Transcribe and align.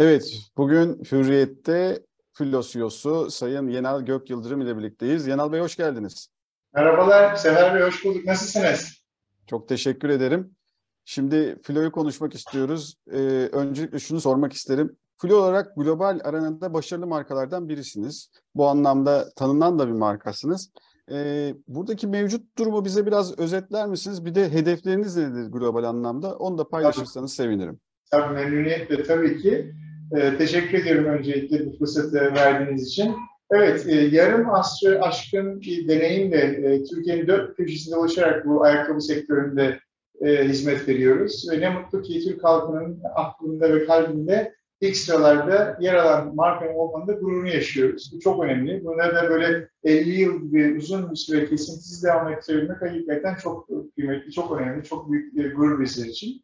Evet, 0.00 0.38
bugün 0.56 1.02
Hürriyet'te 1.12 2.02
Filosyos'u 2.32 3.30
Sayın 3.30 3.68
Yenal 3.68 4.00
Gök 4.00 4.30
Yıldırım 4.30 4.60
ile 4.60 4.78
birlikteyiz. 4.78 5.26
Yenal 5.26 5.52
Bey 5.52 5.60
hoş 5.60 5.76
geldiniz. 5.76 6.28
Merhabalar, 6.74 7.34
Sefer 7.34 7.74
Bey 7.74 7.82
hoş 7.82 8.04
bulduk. 8.04 8.24
Nasılsınız? 8.24 9.02
Çok 9.46 9.68
teşekkür 9.68 10.08
ederim. 10.08 10.54
Şimdi 11.04 11.58
Filo'yu 11.62 11.92
konuşmak 11.92 12.34
istiyoruz. 12.34 12.94
Ee, 13.12 13.18
öncelikle 13.52 13.98
şunu 13.98 14.20
sormak 14.20 14.52
isterim. 14.52 14.96
Filo 15.20 15.36
olarak 15.36 15.76
global 15.76 16.20
arenada 16.24 16.74
başarılı 16.74 17.06
markalardan 17.06 17.68
birisiniz. 17.68 18.30
Bu 18.54 18.66
anlamda 18.66 19.28
tanınan 19.36 19.78
da 19.78 19.88
bir 19.88 19.92
markasınız. 19.92 20.72
Ee, 21.10 21.54
buradaki 21.68 22.06
mevcut 22.06 22.58
durumu 22.58 22.84
bize 22.84 23.06
biraz 23.06 23.38
özetler 23.38 23.86
misiniz? 23.86 24.24
Bir 24.24 24.34
de 24.34 24.52
hedefleriniz 24.52 25.16
nedir 25.16 25.52
global 25.52 25.84
anlamda? 25.84 26.36
Onu 26.36 26.58
da 26.58 26.68
paylaşırsanız 26.68 27.36
tabii. 27.36 27.46
sevinirim. 27.46 27.80
Tabii 28.10 28.34
memnuniyetle 28.34 29.02
tabii 29.02 29.42
ki. 29.42 29.74
Ee, 30.16 30.36
teşekkür 30.38 30.78
ediyorum 30.78 31.04
öncelikle 31.04 31.66
bu 31.66 31.78
fırsatı 31.78 32.34
verdiğiniz 32.34 32.88
için. 32.88 33.14
Evet, 33.50 33.86
e, 33.86 33.94
yarım 33.94 34.54
asrı 34.54 35.02
aşkın 35.02 35.60
bir 35.60 35.88
deneyimle 35.88 36.38
e, 36.38 36.84
Türkiye'nin 36.84 37.26
dört 37.26 37.56
köşesinde 37.56 37.96
oluşarak 37.96 38.46
bu 38.46 38.64
ayakkabı 38.64 39.00
sektöründe 39.00 39.80
e, 40.20 40.44
hizmet 40.44 40.88
veriyoruz. 40.88 41.46
Ve 41.50 41.60
ne 41.60 41.70
mutlu 41.70 42.02
ki 42.02 42.24
Türk 42.24 42.44
halkının 42.44 43.00
aklında 43.14 43.74
ve 43.74 43.86
kalbinde 43.86 44.54
ilk 44.80 44.96
sıralarda 44.96 45.78
yer 45.80 45.94
alan 45.94 46.34
markanın 46.34 46.74
olmanında 46.74 47.12
gururunu 47.12 47.48
yaşıyoruz. 47.48 48.10
Bu 48.14 48.20
çok 48.20 48.44
önemli. 48.44 48.84
Buna 48.84 49.14
da 49.14 49.28
böyle 49.30 49.68
50 49.84 50.20
yıl 50.20 50.42
gibi 50.42 50.76
uzun 50.78 51.10
bir 51.10 51.16
süre 51.16 51.46
kesintisiz 51.46 52.04
devam 52.04 52.32
ettirebilmek 52.32 52.82
hakikaten 52.82 53.34
çok 53.34 53.68
kıymetli, 53.94 54.32
çok 54.32 54.60
önemli, 54.60 54.84
çok 54.84 55.12
büyük 55.12 55.36
bir 55.36 55.54
gurur 55.54 55.80
bizler 55.80 56.06
için. 56.06 56.42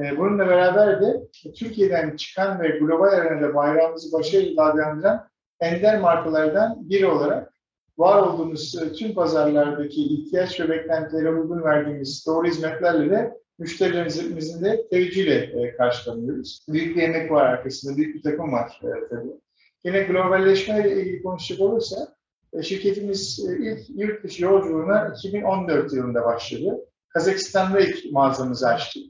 Ee, 0.00 0.18
bununla 0.18 0.48
beraber 0.48 1.02
de 1.02 1.28
Türkiye'den 1.54 2.16
çıkan 2.16 2.60
ve 2.60 2.68
global 2.68 3.08
arenada 3.12 3.54
bayrağımızı 3.54 4.12
başarıyla 4.18 4.56
dalgalandıran 4.56 5.28
ender 5.60 6.00
markalardan 6.00 6.90
biri 6.90 7.06
olarak 7.06 7.52
var 7.98 8.22
olduğumuz 8.22 8.82
e, 8.82 8.92
tüm 8.92 9.14
pazarlardaki 9.14 10.02
ihtiyaç 10.02 10.60
ve 10.60 10.68
beklentilere 10.68 11.30
uygun 11.30 11.62
verdiğimiz 11.62 12.24
doğru 12.26 12.46
hizmetlerle 12.46 13.10
de 13.10 13.40
müşterilerimizin 13.58 14.64
de 14.64 14.88
teveccühle 14.90 15.34
e, 15.34 15.76
karşılanıyoruz. 15.76 16.66
Büyük 16.68 16.96
bir 16.96 17.02
emek 17.02 17.30
var 17.30 17.46
arkasında, 17.46 17.96
büyük 17.96 18.14
bir 18.14 18.22
takım 18.22 18.52
var 18.52 18.80
e, 18.82 19.08
tabii. 19.08 19.32
Yine 19.84 20.02
globalleşme 20.02 20.80
ile 20.80 21.02
ilgili 21.02 21.22
konuşacak 21.22 21.60
olursa, 21.60 21.96
şirketimiz 22.62 23.38
ilk 23.38 23.90
yurt 23.90 24.24
dışı 24.24 24.44
yolculuğuna 24.44 25.14
2014 25.18 25.92
yılında 25.92 26.24
başladı. 26.24 26.78
Kazakistan'da 27.08 27.80
ilk 27.80 28.12
mağazamızı 28.12 28.68
açtık. 28.68 29.09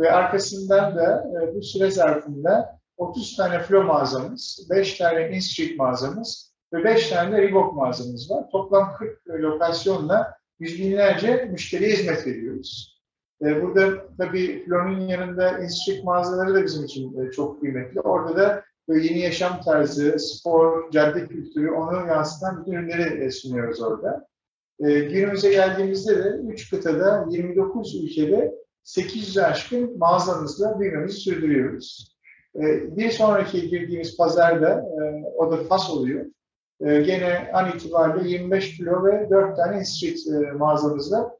Ve 0.00 0.12
arkasından 0.12 0.96
da 0.96 1.30
e, 1.42 1.54
bu 1.54 1.62
süre 1.62 1.90
zarfında 1.90 2.80
30 2.96 3.36
tane 3.36 3.62
Flo 3.62 3.84
mağazamız, 3.84 4.66
5 4.70 4.98
tane 4.98 5.30
InStreet 5.30 5.78
mağazamız 5.78 6.52
ve 6.72 6.84
5 6.84 7.08
tane 7.08 7.36
de 7.36 7.42
Reebok 7.42 7.74
mağazamız 7.74 8.30
var. 8.30 8.50
Toplam 8.52 8.94
40 8.98 9.28
lokasyonla 9.28 10.34
yüz 10.60 10.78
binlerce 10.78 11.48
müşteriye 11.50 11.92
hizmet 11.92 12.26
veriyoruz. 12.26 13.00
E, 13.42 13.62
burada 13.62 14.06
tabii 14.18 14.64
Flo'nun 14.64 15.00
yanında 15.00 15.58
InStreet 15.58 16.04
mağazaları 16.04 16.54
da 16.54 16.64
bizim 16.64 16.84
için 16.84 17.20
e, 17.20 17.30
çok 17.30 17.60
kıymetli. 17.60 18.00
Orada 18.00 18.36
da 18.36 18.64
yeni 18.88 19.18
yaşam 19.18 19.60
tarzı, 19.60 20.18
spor, 20.18 20.90
cadde 20.90 21.26
kültürü 21.26 21.70
onu 21.70 22.06
yansıtan 22.08 22.60
bütün 22.60 22.72
ürünleri 22.72 23.32
sunuyoruz 23.32 23.82
orada. 23.82 24.26
Günümüze 24.80 25.50
geldiğimizde 25.50 26.24
de 26.24 26.28
3 26.28 26.70
kıtada 26.70 27.26
29 27.30 28.04
ülkede 28.04 28.59
800'e 28.96 29.42
aşkın 29.42 29.98
mağazamızla 29.98 30.80
büyümemizi 30.80 31.16
sürdürüyoruz. 31.16 32.16
Ee, 32.56 32.96
bir 32.96 33.10
sonraki 33.10 33.68
girdiğimiz 33.68 34.16
pazarda, 34.16 34.70
e, 34.70 35.24
o 35.36 35.52
da 35.52 35.64
Fas 35.64 35.90
oluyor. 35.90 36.26
Ee, 36.80 37.00
gene 37.00 37.50
an 37.52 37.70
itibariyle 37.76 38.28
25 38.28 38.76
kilo 38.76 39.04
ve 39.04 39.30
4 39.30 39.56
tane 39.56 39.84
street 39.84 40.18
e, 40.26 40.52
mağazamızla 40.52 41.36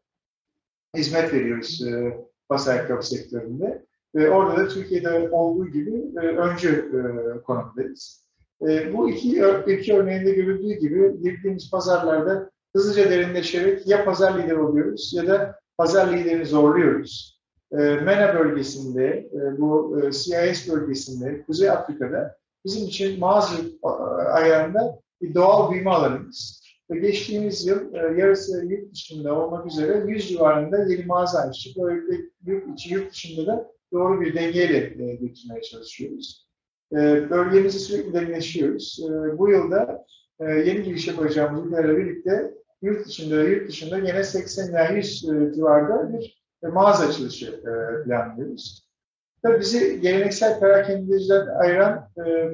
hizmet 0.96 1.32
veriyoruz 1.32 1.82
e, 1.86 2.18
Fas 2.48 2.68
ayakkabı 2.68 3.06
sektöründe. 3.06 3.84
Ve 4.14 4.30
orada 4.30 4.56
da 4.56 4.68
Türkiye'de 4.68 5.30
olduğu 5.30 5.66
gibi 5.66 6.18
öncü 6.20 6.92
konumdayız. 7.46 8.28
Bu 8.92 9.10
iki, 9.10 9.42
iki 9.66 9.94
örneğinde 9.94 10.32
görüldüğü 10.32 10.74
gibi 10.74 11.22
girdiğimiz 11.22 11.70
pazarlarda 11.70 12.50
hızlıca 12.76 13.10
derinleşerek 13.10 13.86
ya 13.86 14.04
pazar 14.04 14.38
lideri 14.38 14.58
oluyoruz 14.58 15.12
ya 15.16 15.26
da 15.26 15.60
pazar 15.76 16.12
liderini 16.12 16.46
zorluyoruz. 16.46 17.39
E, 17.72 17.76
MENA 17.76 18.34
bölgesinde, 18.38 19.06
e, 19.06 19.60
bu 19.60 20.00
e, 20.00 20.12
CIS 20.12 20.68
bölgesinde, 20.72 21.42
Kuzey 21.42 21.70
Afrika'da 21.70 22.36
bizim 22.64 22.86
için 22.86 23.20
mağaza 23.20 23.56
ayarında 24.32 25.00
bir 25.22 25.34
doğal 25.34 25.72
büyüme 25.72 25.90
alanımız. 25.90 26.60
Ve 26.90 26.98
geçtiğimiz 26.98 27.66
yıl 27.66 27.94
e, 27.94 28.20
yarısı 28.20 28.66
yurt 28.66 28.92
dışında 28.92 29.40
olmak 29.40 29.66
üzere 29.66 30.04
100 30.06 30.28
civarında 30.28 30.84
yeni 30.84 31.04
mağaza 31.04 31.38
açtık. 31.38 31.76
Böylelikle 31.76 32.16
yurt 32.46 32.68
içi, 32.72 32.94
yurt 32.94 33.12
dışında 33.12 33.46
da 33.46 33.72
doğru 33.92 34.20
bir 34.20 34.34
dengeyle 34.34 34.76
e, 34.76 35.14
götürmeye 35.14 35.62
çalışıyoruz. 35.62 36.46
E, 36.92 36.96
bölgemizi 37.30 37.78
sürekli 37.78 38.12
derinleşiyoruz. 38.12 39.00
E, 39.04 39.38
bu 39.38 39.50
yılda 39.50 40.06
e, 40.40 40.44
yeni 40.44 40.82
giriş 40.82 41.08
yapacağımız 41.08 41.72
birlikte 41.72 42.54
yurt 42.82 43.20
ve 43.30 43.50
yurt 43.50 43.68
dışında 43.68 43.98
yine 43.98 44.24
80 44.24 44.68
ila 44.68 44.88
100 44.88 45.24
e, 45.24 45.52
civarında 45.54 46.18
bir 46.18 46.39
e, 46.62 46.68
mağaza 46.68 47.06
açılışı 47.06 47.46
e, 47.46 48.04
planlıyoruz. 48.04 48.90
Tabii 49.42 49.60
bizi 49.60 50.00
geleneksel 50.00 50.60
perakendeciden 50.60 51.46
ayıran, 51.46 52.08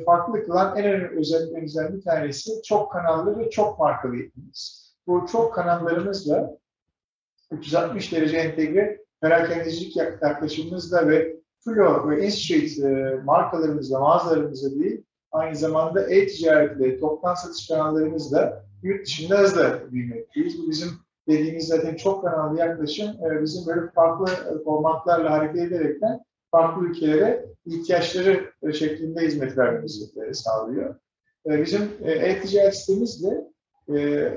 farklı 0.06 0.44
kılan 0.44 0.76
en 0.76 0.84
önemli 0.84 1.18
özelliklerimizden 1.18 1.96
bir 1.96 2.02
tanesi 2.02 2.62
çok 2.62 2.92
kanallı 2.92 3.38
ve 3.38 3.50
çok 3.50 3.78
markalı 3.78 4.16
yapımız. 4.16 4.86
Bu 5.06 5.26
çok 5.32 5.54
kanallarımızla 5.54 6.56
360 7.50 8.12
derece 8.12 8.36
entegre 8.36 9.04
perakendecilik 9.20 9.96
yaklaşımımızla 9.96 11.08
ve 11.08 11.36
Flo 11.64 12.10
ve 12.10 12.24
InStreet 12.24 12.78
markalarımızla, 13.24 14.00
mağazalarımızla 14.00 14.70
değil, 14.70 15.04
aynı 15.32 15.56
zamanda 15.56 16.10
e-ticaretle, 16.10 17.00
toptan 17.00 17.34
satış 17.34 17.68
kanallarımızla 17.68 18.64
yurt 18.82 19.06
dışında 19.06 19.38
hızla 19.38 19.92
büyümekteyiz. 19.92 20.58
Bu 20.58 20.70
bizim 20.70 20.88
dediğimiz 21.28 21.66
zaten 21.66 21.94
çok 21.94 22.24
kanallı 22.24 22.58
yaklaşım 22.58 23.06
e, 23.06 23.42
bizim 23.42 23.66
böyle 23.66 23.90
farklı 23.90 24.32
e, 24.32 24.64
formatlarla 24.64 25.30
hareket 25.30 25.62
ederekten 25.62 26.20
farklı 26.50 26.86
ülkelere 26.86 27.46
ihtiyaçları 27.66 28.50
e, 28.62 28.72
şeklinde 28.72 29.20
hizmet 29.20 29.58
vermemizi 29.58 30.34
sağlıyor. 30.34 30.94
Bizim 31.46 31.82
e-ticaret 32.04 32.76
sistemimiz 32.76 33.24
de 33.24 33.46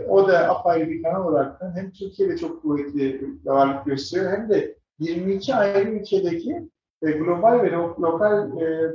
o 0.07 0.27
da 0.27 0.49
apayrı 0.49 0.89
bir 0.89 1.03
kanal 1.03 1.27
olarak 1.27 1.61
hem 1.75 1.91
Türkiye'de 1.91 2.37
çok 2.37 2.61
kuvvetli 2.61 3.27
varlık 3.45 3.85
gösteriyor 3.85 4.31
hem 4.31 4.49
de 4.49 4.75
22 4.99 5.55
ayrı 5.55 5.89
ülkedeki 5.89 6.69
global 7.01 7.63
ve 7.63 7.71
lokal 7.71 8.49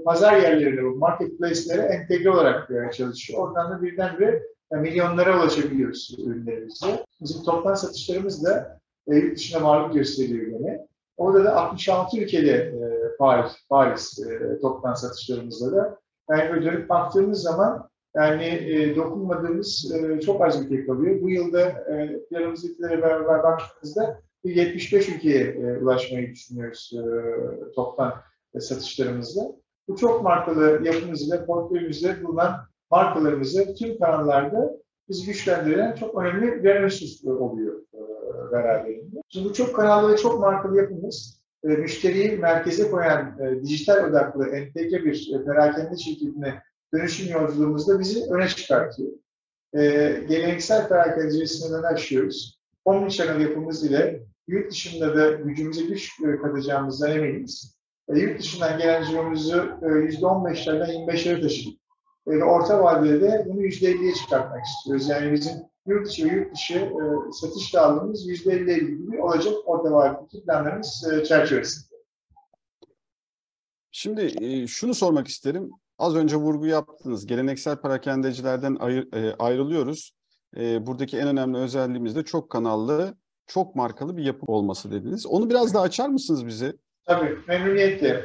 pazar 0.05 0.37
yerlerine, 0.37 0.81
marketplace'lere 0.81 1.83
entegre 1.83 2.31
olarak 2.31 2.93
çalışıyor. 2.93 3.39
Oradan 3.39 3.71
da 3.71 3.83
birdenbire 3.83 4.43
milyonlara 4.71 5.39
ulaşabiliyoruz 5.39 6.17
ürünlerimizle. 6.19 7.07
Bizim 7.21 7.43
toplam 7.43 7.77
satışlarımız 7.77 8.45
da 8.45 8.81
e, 9.07 9.17
yurt 9.17 9.37
dışına 9.37 9.65
varlık 9.65 9.95
gösteriyor 9.95 10.47
yine. 10.47 10.87
Orada 11.17 11.45
da 11.45 11.57
66 11.57 12.21
ülkede 12.21 12.53
e, 12.53 13.17
Paris, 13.19 13.53
Paris 13.69 14.19
e, 14.19 14.59
toplam 14.61 14.97
satışlarımızda 14.97 15.73
da. 15.73 15.99
Yani 16.31 16.53
böyle 16.53 16.65
dönüp 16.67 16.89
baktığımız 16.89 17.43
zaman 17.43 17.89
yani 18.17 18.45
e, 18.45 18.97
dokunmadığımız 18.97 19.93
e, 19.93 20.21
çok 20.21 20.45
az 20.45 20.61
ülke 20.61 20.87
kalıyor. 20.87 21.23
Bu 21.23 21.31
yılda 21.31 21.61
e, 21.71 22.21
planımızdakilere 22.31 23.03
beraber 23.03 23.43
baktığımızda 23.43 24.21
75 24.45 25.09
ülkeye 25.09 25.45
e, 25.45 25.79
ulaşmayı 25.79 26.31
düşünüyoruz 26.31 26.93
e, 26.95 27.03
toplam 27.75 28.23
e, 28.55 28.61
satışlarımızda. 28.61 29.41
Bu 29.89 29.97
çok 29.97 30.23
markalı 30.23 30.81
yapımızla, 30.85 31.47
portföyümüzde 31.47 32.25
bulunan 32.25 32.55
markalarımızı 32.95 33.75
tüm 33.75 33.99
kanallarda 33.99 34.73
biz 35.09 35.27
güçlendiren 35.27 35.95
çok 35.95 36.23
önemli 36.23 36.63
resurs 36.63 37.25
oluyor 37.25 37.83
e, 37.95 38.01
beraberinde. 38.53 39.17
Şimdi 39.29 39.49
bu 39.49 39.53
çok 39.53 39.77
kanallı 39.77 40.13
ve 40.13 40.17
çok 40.17 40.41
markalı 40.41 40.77
yapımız 40.77 41.41
e, 41.65 41.69
müşteriyi 41.69 42.37
merkeze 42.37 42.91
koyan 42.91 43.39
e, 43.41 43.63
dijital 43.63 44.11
odaklı 44.11 44.49
entegre 44.49 45.05
bir 45.05 45.45
perakende 45.45 45.97
şirketine 45.97 46.63
dönüşüm 46.95 47.33
yolculuğumuzda 47.33 48.01
bizi 48.01 48.25
öne 48.31 48.49
çıkartıyor. 48.49 49.13
Geleneksel 50.29 50.89
perakendecilik 50.89 51.51
sınırlarını 51.51 51.87
aşıyoruz. 51.87 52.61
Omnichannel 52.85 53.41
yapımız 53.41 53.85
ile 53.85 54.23
yurt 54.49 54.71
dışında 54.71 55.17
da 55.17 55.31
gücümüze 55.31 55.83
güç 55.83 56.11
katacağımızdan 56.43 57.11
eminiz. 57.11 57.79
Yurt 58.15 58.39
dışından 58.39 58.79
gelen 58.79 59.05
ciromuzu 59.05 59.57
e, 59.57 59.87
%15'lerden 59.87 60.91
25'lere 60.91 61.43
taşıdık 61.43 61.84
ve 62.27 62.45
orta 62.45 62.83
vadede 62.83 63.21
de 63.21 63.47
bunu 63.49 63.63
%50'ye 63.63 64.15
çıkartmak 64.15 64.65
istiyoruz. 64.65 65.09
Yani 65.09 65.33
bizim 65.33 65.53
yurt 65.87 66.09
içi 66.09 66.25
ve 66.25 66.35
yurt 66.35 66.55
dışı 66.55 66.75
e, 66.75 67.33
satış 67.33 67.75
dağılımımız 67.75 68.29
%50 68.29 68.79
gibi 68.79 69.23
olacak 69.23 69.55
orta 69.65 69.93
vadedeki 69.93 70.45
planlarımız 70.45 71.09
e, 71.13 71.25
çerçevesinde. 71.25 71.95
Şimdi 73.91 74.35
e, 74.41 74.67
şunu 74.67 74.95
sormak 74.95 75.29
isterim. 75.29 75.71
Az 75.99 76.17
önce 76.17 76.37
vurgu 76.37 76.67
yaptınız. 76.67 77.27
Geleneksel 77.27 77.77
parakendecilerden 77.77 78.77
ayır, 78.81 79.13
e, 79.13 79.35
ayrılıyoruz. 79.39 80.15
E, 80.57 80.87
buradaki 80.87 81.19
en 81.19 81.29
önemli 81.29 81.59
özelliğimiz 81.59 82.17
de 82.17 82.23
çok 82.23 82.51
kanallı, 82.51 83.15
çok 83.47 83.77
markalı 83.77 84.17
bir 84.17 84.25
yapı 84.25 84.53
olması 84.53 84.91
dediniz. 84.91 85.27
Onu 85.27 85.51
biraz 85.51 85.75
daha 85.75 85.83
açar 85.83 86.09
mısınız 86.09 86.47
bize? 86.47 86.77
Tabii, 87.05 87.39
memnuniyetle. 87.49 88.25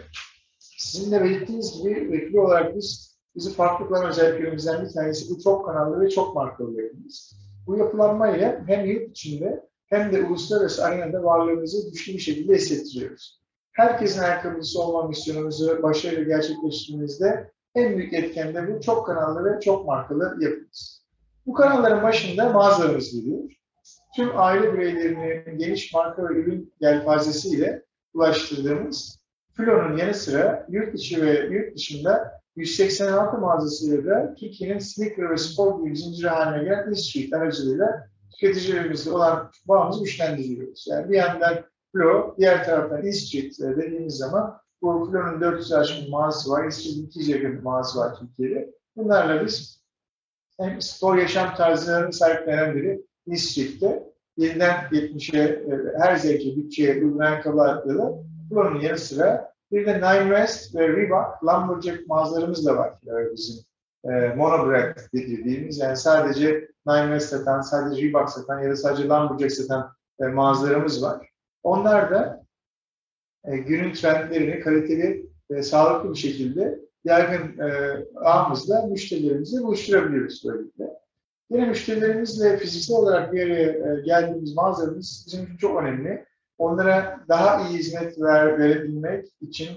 Sizin 0.59 1.11
de 1.11 1.23
belirttiğiniz 1.23 1.77
gibi 1.77 2.11
vekili 2.11 2.39
olarak 2.39 2.75
biz, 2.75 3.18
bizi 3.35 3.53
farklı 3.53 3.87
kılan 3.87 4.05
özelliklerimizden 4.05 4.85
bir 4.85 4.93
tanesi 4.93 5.35
bu 5.35 5.39
çok 5.43 5.65
kanallı 5.65 6.01
ve 6.01 6.09
çok 6.09 6.35
markalı 6.35 6.81
yapımız. 6.81 7.35
Bu 7.67 7.77
yapılanmayla 7.77 8.63
hem 8.67 8.85
yurt 8.85 9.09
içinde 9.09 9.69
hem 9.85 10.11
de 10.11 10.23
uluslararası 10.23 10.85
arenada 10.85 11.23
varlığımızı 11.23 11.91
güçlü 11.91 12.13
bir 12.13 12.19
şekilde 12.19 12.55
hissettiriyoruz. 12.55 13.41
Herkesin 13.71 14.21
ayakkabıcısı 14.21 14.81
olma 14.81 15.07
misyonumuzu 15.07 15.83
başarıyla 15.83 16.23
gerçekleştirmemizde 16.23 17.51
en 17.75 17.97
büyük 17.97 18.13
etken 18.13 18.55
de 18.55 18.75
bu 18.75 18.81
çok 18.81 19.05
kanallı 19.05 19.45
ve 19.45 19.59
çok 19.59 19.85
markalı 19.85 20.37
yapımız. 20.39 21.05
Bu 21.45 21.53
kanalların 21.53 22.03
başında 22.03 22.49
mağazalarımız 22.49 23.13
geliyor. 23.13 23.39
Tüm 24.15 24.29
aile 24.33 24.73
bireylerinin 24.73 25.57
geniş 25.57 25.93
marka 25.93 26.29
ve 26.29 26.33
ürün 26.33 26.73
yelpazesiyle 26.79 27.85
ulaştırdığımız 28.13 29.19
Flo'nun 29.53 29.97
yanı 29.97 30.13
sıra 30.13 30.65
yurt 30.69 30.95
içi 30.95 31.21
ve 31.21 31.55
yurt 31.55 31.75
dışında 31.75 32.38
186 32.59 33.37
mağazasıyla 33.37 34.05
da 34.05 34.35
Türkiye'nin 34.35 34.79
sneaker 34.79 35.31
ve 35.31 35.37
spor 35.37 35.83
gibi 35.83 35.97
zinciri 35.97 36.27
haline 36.27 36.63
gelen 36.63 36.91
e-street 36.91 37.33
aracılığıyla 37.33 38.07
tüketicilerimizle 38.31 39.11
olan 39.11 39.51
bağımızı 39.65 40.03
güçlendiriyoruz. 40.03 40.87
Yani 40.89 41.09
bir 41.09 41.17
yandan 41.17 41.65
Flo, 41.91 42.35
diğer 42.37 42.65
taraftan 42.65 43.05
e-street 43.05 43.59
dediğimiz 43.59 44.17
zaman 44.17 44.59
bu 44.81 45.09
Flo'nun 45.11 45.41
400 45.41 45.73
aşkın 45.73 46.09
mağazası 46.09 46.49
var, 46.49 46.67
e-street'in 46.67 47.05
200 47.05 47.29
yakın 47.29 47.63
mağazası 47.63 47.99
var 47.99 48.15
Türkiye'de. 48.19 48.71
Bunlarla 48.95 49.45
biz 49.45 49.83
hem 50.59 50.81
spor 50.81 51.17
yaşam 51.17 51.55
tarzlarını 51.55 52.13
sahiplenen 52.13 52.75
biri 52.75 53.05
e-street'te 53.31 54.09
7'den 54.37 54.75
70'e 54.91 55.63
her 55.97 56.15
zevke, 56.15 56.55
bütçeye 56.55 56.95
uygun 56.95 57.19
ayakkabılarla 57.19 57.83
Flo'nun 58.49 58.79
yanı 58.79 58.97
sıra 58.97 59.48
bir 59.71 59.85
de 59.85 59.97
Nine 59.97 60.35
West 60.35 60.75
ve 60.75 60.87
Reebok 60.87 61.43
Lumberjack 61.43 62.07
mağazalarımız 62.07 62.65
da 62.65 62.77
var 62.77 62.93
yani 63.03 63.27
bizim 63.33 63.55
e, 64.03 64.09
monobrand 64.35 64.95
dediğimiz 65.13 65.77
yani 65.77 65.97
sadece 65.97 66.69
Nine 66.87 67.19
West 67.19 67.29
satan, 67.29 67.61
sadece 67.61 68.01
Reebok 68.01 68.29
satan 68.29 68.61
ya 68.61 68.69
da 68.69 68.75
sadece 68.75 69.07
Lumberjack 69.07 69.51
satan 69.51 69.93
e, 70.19 70.25
mağazalarımız 70.25 71.03
var. 71.03 71.29
Onlar 71.63 72.11
da 72.11 72.45
e, 73.45 73.57
günün 73.57 73.93
trendlerini 73.93 74.59
kaliteli 74.59 75.29
ve 75.51 75.63
sağlıklı 75.63 76.13
bir 76.13 76.17
şekilde 76.17 76.79
yaygın 77.03 77.59
e, 77.59 77.97
ağımızla 78.15 78.85
müşterilerimizle 78.85 79.61
buluşturabiliyoruz 79.61 80.43
böylelikle. 80.47 80.99
Yine 81.49 81.65
müşterilerimizle 81.65 82.57
fiziksel 82.57 82.97
olarak 82.97 83.33
bir 83.33 83.45
araya 83.45 83.71
e, 83.71 84.01
geldiğimiz 84.01 84.55
mağazalarımız 84.55 85.23
bizim 85.27 85.45
için 85.45 85.57
çok 85.57 85.81
önemli 85.81 86.25
onlara 86.59 87.19
daha 87.29 87.67
iyi 87.67 87.77
hizmet 87.77 88.21
ver, 88.21 88.59
verebilmek 88.59 89.25
için 89.41 89.67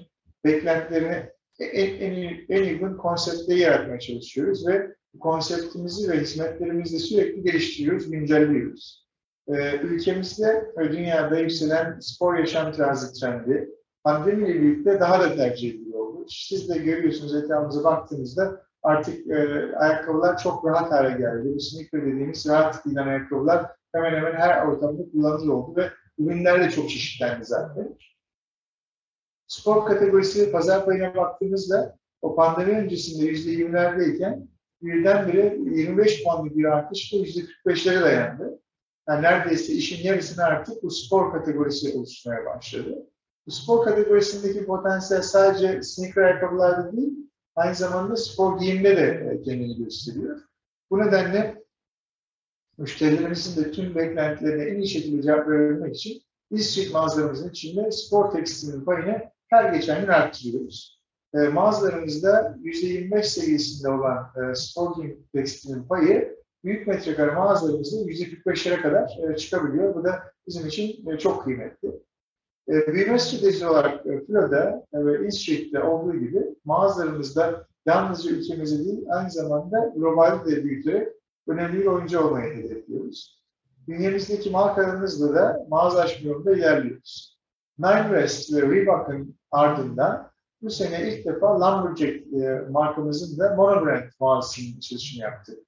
beklentilerini 0.44 1.30
en, 1.60 2.00
en, 2.00 2.36
en 2.48 2.62
uygun 2.62 2.96
konseptleri 2.96 3.58
yaratmaya 3.58 4.00
çalışıyoruz 4.00 4.66
ve 4.66 4.94
konseptimizi 5.20 6.12
ve 6.12 6.20
hizmetlerimizi 6.20 6.98
sürekli 6.98 7.42
geliştiriyoruz, 7.42 8.10
güncelliyoruz. 8.10 9.02
Ee, 9.48 9.76
ülkemizde 9.76 10.72
ve 10.78 10.92
dünyada 10.92 11.38
yükselen 11.38 11.98
spor 12.00 12.38
yaşam 12.38 12.72
tarzı 12.72 13.20
trendi 13.20 13.70
pandemiyle 14.04 14.62
birlikte 14.62 15.00
daha 15.00 15.20
da 15.20 15.36
tercih 15.36 15.70
ediliyor 15.70 15.98
oldu. 15.98 16.26
Siz 16.28 16.68
de 16.68 16.78
görüyorsunuz 16.78 17.34
etrafımıza 17.34 17.84
baktığınızda 17.84 18.62
artık 18.82 19.26
e, 19.30 19.36
ayakkabılar 19.76 20.38
çok 20.38 20.66
rahat 20.66 20.92
hale 20.92 21.18
geldi. 21.18 21.54
Bu 21.54 21.60
sneaker 21.60 22.02
dediğimiz 22.02 22.48
rahat 22.48 22.84
giyilen 22.84 23.06
ayakkabılar 23.06 23.66
hemen 23.94 24.14
hemen 24.14 24.32
her 24.32 24.66
ortamda 24.66 25.02
kullanılır 25.12 25.48
oldu 25.48 25.76
ve 25.76 25.90
Ürünler 26.26 26.60
de 26.60 26.70
çok 26.70 26.90
çeşitlendi 26.90 27.44
zaten. 27.44 27.98
Spor 29.46 29.86
kategorisi 29.86 30.52
pazar 30.52 30.84
payına 30.84 31.14
baktığımızda 31.14 31.98
o 32.22 32.36
pandemi 32.36 32.72
öncesinde 32.72 33.32
%20'lerdeyken 33.32 34.46
birdenbire 34.82 35.58
25 35.60 36.24
puanlık 36.24 36.56
bir 36.56 36.64
artışla 36.64 37.18
%45'lere 37.18 38.00
dayandı. 38.00 38.60
Yani 39.08 39.22
neredeyse 39.22 39.72
işin 39.72 40.06
yarısını 40.06 40.44
artık 40.44 40.82
bu 40.82 40.90
spor 40.90 41.32
kategorisi 41.32 41.98
oluşturmaya 41.98 42.46
başladı. 42.46 43.06
Bu 43.46 43.50
spor 43.50 43.84
kategorisindeki 43.84 44.66
potansiyel 44.66 45.22
sadece 45.22 45.82
sneaker 45.82 46.22
ayakkabılarda 46.22 46.96
değil, 46.96 47.12
aynı 47.56 47.74
zamanda 47.74 48.16
spor 48.16 48.58
giyimde 48.58 48.96
de 48.96 49.40
kendini 49.44 49.76
gösteriyor. 49.76 50.40
Bu 50.90 50.98
nedenle 50.98 51.61
müşterilerimizin 52.82 53.64
de 53.64 53.72
tüm 53.72 53.94
beklentilerine 53.94 54.64
en 54.64 54.76
iyi 54.76 54.88
şekilde 54.88 55.22
cevap 55.22 55.48
verebilmek 55.48 55.96
için 55.96 56.22
İsçik 56.50 56.94
mağazalarımızın 56.94 57.50
içinde 57.50 57.90
spor 57.90 58.30
tekstilinin 58.30 58.84
payını 58.84 59.22
her 59.48 59.72
geçen 59.72 60.00
gün 60.00 60.08
arttırıyoruz. 60.08 61.00
E, 61.34 61.38
mağazalarımızda 61.38 62.56
%25 62.62 63.22
seviyesinde 63.22 63.88
olan 63.88 64.26
e, 64.36 64.54
spor 64.54 64.96
tekstilinin 65.34 65.82
payı 65.82 66.36
büyük 66.64 66.86
metrekare 66.86 67.30
mağazalarımızda 67.30 67.96
%45'lere 67.96 68.82
kadar 68.82 69.18
e, 69.30 69.36
çıkabiliyor. 69.36 69.94
Bu 69.94 70.04
da 70.04 70.22
bizim 70.46 70.66
için 70.66 71.10
e, 71.10 71.18
çok 71.18 71.44
kıymetli. 71.44 71.88
E, 72.68 72.92
büyüme 72.92 73.18
stratejisi 73.18 73.66
olarak 73.66 74.06
e, 74.06 74.26
Filo'da 74.26 74.86
e, 74.92 75.06
ve 75.06 75.28
İsçik'te 75.28 75.82
olduğu 75.82 76.16
gibi 76.16 76.42
mağazalarımızda 76.64 77.66
yalnızca 77.86 78.30
ülkemizde 78.30 78.84
değil 78.84 79.04
aynı 79.10 79.30
zamanda 79.30 79.92
globalde 79.96 80.56
de 80.56 80.64
büyüterek 80.64 81.21
önemli 81.48 81.80
bir 81.80 81.86
oyuncu 81.86 82.20
olmayı 82.20 82.54
hedefliyoruz. 82.54 83.42
Dünyamızdaki 83.88 84.50
markalarımızla 84.50 85.34
da 85.34 85.66
mağaza 85.68 86.00
açma 86.00 86.28
yolunda 86.30 86.52
ilerliyoruz. 86.56 87.38
Nine 87.78 88.02
West 88.02 88.52
ve 88.52 88.62
Reebok'un 88.62 89.36
ardından 89.50 90.32
bu 90.62 90.70
sene 90.70 91.08
ilk 91.08 91.26
defa 91.26 91.60
Lumberjack 91.60 92.32
e, 92.32 92.70
markamızın 92.70 93.38
da 93.38 93.54
monobrand 93.54 94.04
mağazasının 94.20 94.76
açılışını 94.76 95.22
yaptık. 95.22 95.58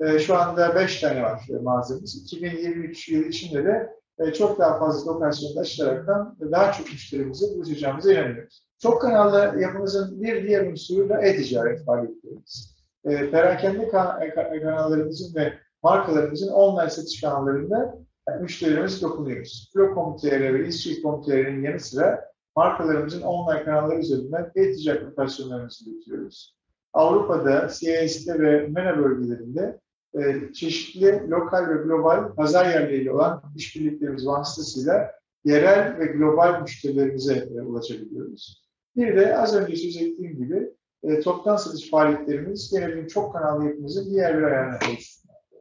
E, 0.00 0.18
şu 0.18 0.36
anda 0.36 0.74
5 0.74 1.00
tane 1.00 1.22
var 1.22 1.42
e, 1.50 1.52
mağazamız. 1.52 2.22
2023 2.22 3.08
yılı 3.08 3.24
içinde 3.24 3.64
de 3.64 3.92
çok 4.32 4.58
daha 4.58 4.78
fazla 4.78 5.12
lokasyonda 5.12 5.60
açılaraktan 5.60 6.36
daha 6.40 6.72
çok 6.72 6.86
müşterimize 6.86 7.46
buluşacağımıza 7.54 8.12
inanıyoruz. 8.12 8.66
Çok 8.78 9.02
kanallı 9.02 9.60
yapımızın 9.60 10.22
bir 10.22 10.46
diğer 10.46 10.66
unsuru 10.66 11.08
da 11.08 11.22
e-ticaret 11.22 11.84
faaliyetlerimiz 11.84 12.71
e, 13.04 13.30
perakende 13.30 13.82
e, 14.20 14.60
kanallarımızın 14.60 15.34
ve 15.34 15.52
markalarımızın 15.82 16.52
online 16.52 16.90
satış 16.90 17.20
kanallarında 17.20 17.98
yani 18.28 18.42
müşterilerimize 18.42 19.02
dokunuyoruz. 19.02 19.70
Pro.com.tr 19.74 20.54
ve 20.54 20.66
İsviçre.com.tr'nin 20.66 21.62
yanı 21.62 21.80
sıra 21.80 22.32
markalarımızın 22.56 23.22
online 23.22 23.64
kanalları 23.64 23.98
üzerinden 23.98 24.50
e-ticaret 24.54 25.02
operasyonlarımızı 25.02 25.90
yürütüyoruz. 25.90 26.56
Avrupa'da, 26.92 27.68
CIS'te 27.68 28.40
ve 28.40 28.66
MENA 28.68 28.98
bölgelerinde 28.98 29.80
e, 30.14 30.52
çeşitli 30.52 31.30
lokal 31.30 31.68
ve 31.68 31.74
global 31.74 32.34
pazar 32.34 32.64
yerleriyle 32.64 33.12
olan 33.12 33.42
işbirliklerimiz 33.56 34.26
vasıtasıyla 34.26 35.12
yerel 35.44 35.98
ve 35.98 36.06
global 36.06 36.60
müşterilerimize 36.60 37.48
e, 37.56 37.60
ulaşabiliyoruz. 37.60 38.62
Bir 38.96 39.16
de 39.16 39.38
az 39.38 39.56
önce 39.56 39.76
söz 39.76 39.96
ettiğim 39.96 40.36
gibi 40.36 40.72
e, 41.02 41.20
toptan 41.20 41.56
satış 41.56 41.90
faaliyetlerimiz 41.90 42.70
genelin 42.70 43.06
çok 43.06 43.32
kanallı 43.32 43.64
yapımızın 43.64 44.10
diğer 44.10 44.38
bir 44.38 44.42
ayağına 44.42 44.78
oluşturmakta. 44.88 45.56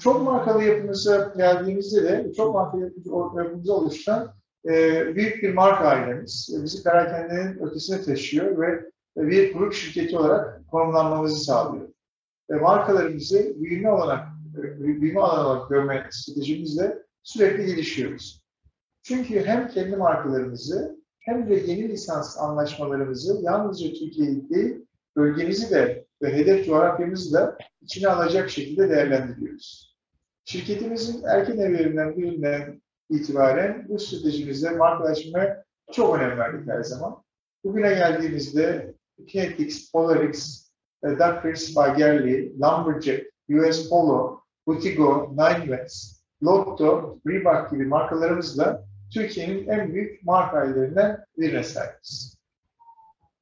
Çok 0.00 0.22
markalı 0.22 0.64
yapımıza 0.64 1.32
geldiğimizde 1.36 2.02
de 2.02 2.32
çok 2.36 2.54
markalı 2.54 2.92
yapımızı 3.44 3.74
oluşturan 3.74 4.34
e, 4.68 5.02
büyük 5.14 5.42
bir 5.42 5.54
marka 5.54 5.88
ailemiz. 5.88 6.56
E, 6.58 6.64
bizi 6.64 6.82
perakendenin 6.82 7.58
ötesine 7.58 8.02
taşıyor 8.02 8.58
ve 8.58 8.90
e, 9.16 9.28
bir 9.28 9.54
grup 9.54 9.74
şirketi 9.74 10.18
olarak 10.18 10.68
konumlanmamızı 10.70 11.44
sağlıyor. 11.44 11.88
E, 12.50 12.54
markalarımızı 12.54 13.54
büyüme 13.56 13.92
olarak, 13.92 14.28
e, 14.58 14.78
büyüme 14.80 15.20
alanı 15.20 15.48
olarak 15.48 15.70
görme 15.70 16.08
stratejimizle 16.10 16.98
sürekli 17.22 17.66
gelişiyoruz. 17.66 18.42
Çünkü 19.02 19.44
hem 19.44 19.68
kendi 19.68 19.96
markalarımızı 19.96 20.97
hem 21.28 21.48
de 21.48 21.54
yeni 21.54 21.88
lisans 21.88 22.38
anlaşmalarımızı 22.38 23.40
yalnızca 23.42 23.88
Türkiye'yi 23.88 24.50
değil, 24.50 24.86
bölgemizi 25.16 25.70
de 25.70 26.06
ve 26.22 26.32
hedef 26.32 26.66
coğrafyamızı 26.66 27.32
da 27.32 27.58
içine 27.82 28.08
alacak 28.08 28.50
şekilde 28.50 28.90
değerlendiriyoruz. 28.90 29.96
Şirketimizin 30.44 31.24
erken 31.24 31.58
evrelerinden 31.58 32.16
birinden 32.16 32.82
itibaren 33.10 33.86
bu 33.88 33.98
stratejimizde 33.98 34.70
markalaşmaya 34.70 35.64
çok 35.92 36.18
önem 36.18 36.38
verdik 36.38 36.68
her 36.68 36.82
zaman. 36.82 37.22
Bugüne 37.64 37.88
geldiğimizde 37.88 38.94
Kinetix, 39.26 39.92
Polarix, 39.92 40.68
Duckers, 41.04 41.76
Bagerli, 41.76 42.52
Lumberjack, 42.60 43.26
US 43.50 43.88
Polo, 43.88 44.40
Butigo, 44.66 45.32
Nine 45.32 45.60
West, 45.66 46.22
Lotto, 46.42 47.18
Reebok 47.26 47.70
gibi 47.70 47.86
markalarımızla 47.86 48.87
Türkiye'nin 49.14 49.68
en 49.68 49.94
büyük 49.94 50.24
marka 50.24 50.58
ailelerinden 50.58 51.24
birine 51.38 51.62
sahibiz. 51.62 52.38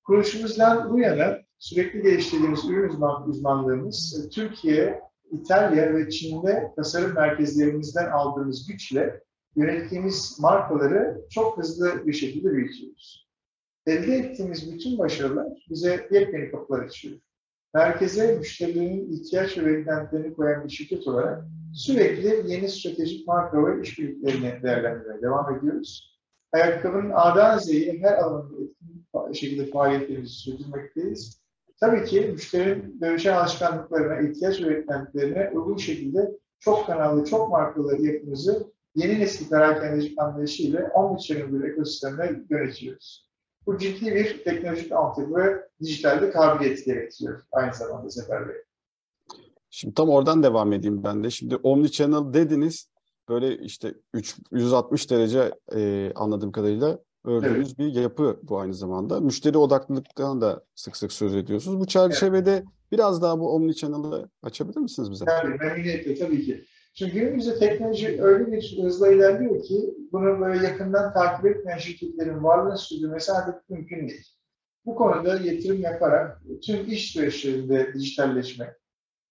Kuruluşumuzdan 0.05 0.91
bu 0.91 0.99
yana 0.99 1.39
sürekli 1.59 2.03
geliştirdiğimiz 2.03 2.65
ürün 2.65 2.89
uzman, 2.89 3.29
uzmanlığımız 3.29 4.25
e, 4.27 4.29
Türkiye, 4.29 5.01
İtalya 5.31 5.95
ve 5.95 6.11
Çin'de 6.11 6.73
tasarım 6.77 7.15
merkezlerimizden 7.15 8.11
aldığımız 8.11 8.67
güçle 8.67 9.21
yönettiğimiz 9.57 10.37
markaları 10.41 11.21
çok 11.31 11.59
hızlı 11.59 12.07
bir 12.07 12.13
şekilde 12.13 12.53
büyütüyoruz. 12.53 13.29
Elde 13.87 14.17
ettiğimiz 14.17 14.73
bütün 14.73 14.99
başarılar 14.99 15.67
bize 15.71 16.09
yepyeni 16.11 16.51
kapılar 16.51 16.85
açıyor. 16.85 17.19
Merkeze 17.75 18.37
müşterilerin 18.39 19.13
ihtiyaç 19.13 19.59
ve 19.59 19.67
beklentilerini 19.67 20.35
koyan 20.35 20.65
bir 20.65 20.69
şirket 20.69 21.09
olarak 21.09 21.45
sürekli 21.75 22.53
yeni 22.53 22.69
stratejik 22.69 23.29
marka 23.29 23.67
ve 23.67 23.83
işbirliklerini 23.83 24.63
değerlendirmeye 24.63 25.23
devam 25.23 25.57
ediyoruz. 25.57 26.19
Ayakkabının 26.53 27.11
A'dan 27.15 27.59
Z'ye 27.59 27.99
her 28.01 28.19
alanda 28.19 28.55
etkin 28.63 29.33
şekilde 29.33 29.71
faaliyetlerimizi 29.71 30.35
sürdürmekteyiz. 30.35 31.41
Tabii 31.81 32.05
ki 32.05 32.21
müşterinin 32.21 33.01
dönüşen 33.01 33.35
alışkanlıklarına, 33.35 34.21
ihtiyaç 34.21 34.63
ve 34.63 34.69
beklentilerine 34.69 35.51
uygun 35.55 35.77
şekilde 35.77 36.31
çok 36.61 36.87
kanallı, 36.87 37.25
çok 37.25 37.51
markalı 37.51 38.07
yapımızı 38.07 38.73
yeni 38.95 39.21
nesil 39.21 39.49
perakendecilik 39.51 40.19
anlayışıyla 40.19 40.91
omnichannel 40.95 41.53
bir 41.53 41.69
ekosistemde 41.69 42.43
yönetiyoruz. 42.51 43.26
Bu 43.67 43.79
ciddi 43.79 44.15
bir 44.15 44.45
teknolojik 44.45 44.93
altyapı 44.93 45.35
ve 45.35 45.69
dijitalde 45.81 46.31
kabiliyet 46.31 46.85
gerektiriyor 46.87 47.43
aynı 47.53 47.75
zamanda 47.75 48.11
Sefer 48.11 48.49
Bey. 48.49 48.57
Şimdi 49.71 49.95
tam 49.95 50.09
oradan 50.09 50.43
devam 50.43 50.73
edeyim 50.73 51.05
ben 51.05 51.25
de. 51.25 51.31
Şimdi 51.31 51.57
omnichannel 51.57 52.35
dediniz. 52.35 52.89
Böyle 53.29 53.59
işte 53.59 53.95
360 54.53 55.11
derece 55.11 55.55
e, 55.75 56.13
anladığım 56.15 56.53
kadarıyla 56.53 56.99
ördüğünüz 57.25 57.69
evet. 57.69 57.79
bir 57.79 58.01
yapı 58.01 58.41
bu 58.43 58.59
aynı 58.59 58.75
zamanda. 58.75 59.21
Müşteri 59.21 59.59
odaklılıktan 59.59 60.41
da 60.41 60.65
sık 60.75 60.97
sık 60.97 61.13
söz 61.13 61.35
ediyorsunuz. 61.35 61.81
Bu 61.81 61.87
çerçevede 61.87 62.53
evet. 62.53 62.65
biraz 62.93 63.23
daha 63.23 63.41
bu 63.41 63.55
omnichannel'ı 63.55 64.31
açabilir 64.43 64.81
misiniz 64.81 65.11
bize? 65.11 65.25
Tabii, 65.25 65.55
memnuniyetle 65.55 66.15
tabii 66.15 66.45
ki. 66.45 66.65
Çünkü 66.99 67.13
günümüzde 67.13 67.59
teknoloji 67.59 68.23
öyle 68.23 68.53
bir 68.53 68.79
hızla 68.83 69.09
ilerliyor 69.09 69.63
ki 69.63 69.95
bunu 70.13 70.41
böyle 70.41 70.67
yakından 70.67 71.13
takip 71.13 71.47
etmeyen 71.47 71.79
şirketlerin 71.79 72.45
varlığını 72.45 72.79
sürdürmesi 72.79 73.33
artık 73.33 73.71
mümkün 73.71 74.09
değil. 74.09 74.27
Bu 74.87 74.95
konuda 74.95 75.37
yatırım 75.37 75.81
yaparak 75.81 76.43
tüm 76.63 76.91
iş 76.91 77.13
süreçlerinde 77.13 77.95
dijitalleşmek, 77.95 78.71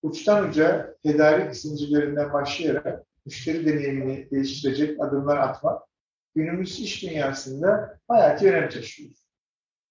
uçtan 0.01 0.49
uca 0.49 0.95
tedarik 1.03 1.55
zincirlerinden 1.55 2.33
başlayarak 2.33 3.05
müşteri 3.25 3.65
deneyimini 3.65 4.31
değiştirecek 4.31 5.03
adımlar 5.03 5.37
atmak 5.37 5.81
günümüz 6.35 6.79
iş 6.79 7.03
dünyasında 7.03 7.99
hayati 8.07 8.49
önem 8.49 8.69
taşıyor. 8.69 9.11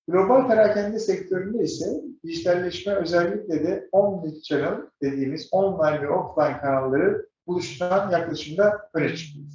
Global 0.08 0.48
perakende 0.48 0.98
sektöründe 0.98 1.62
ise 1.62 1.86
dijitalleşme 2.24 2.94
özellikle 2.94 3.64
de 3.64 3.88
omnichannel 3.92 4.80
dediğimiz 5.02 5.48
online 5.52 6.02
ve 6.02 6.08
offline 6.08 6.58
kanalları 6.58 7.33
buluşturan 7.46 8.10
yaklaşımda 8.10 8.90
öne 8.94 9.16
çıkıyor. 9.16 9.46